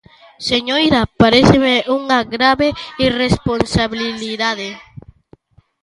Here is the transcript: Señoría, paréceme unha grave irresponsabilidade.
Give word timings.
Señoría, 0.49 1.01
paréceme 1.21 1.75
unha 1.97 2.19
grave 2.35 2.67
irresponsabilidade. 3.07 4.69